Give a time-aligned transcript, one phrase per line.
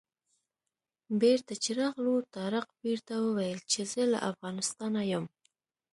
[1.21, 5.25] بېرته چې راغلو طارق پیر ته وویل چې زه له افغانستانه یم.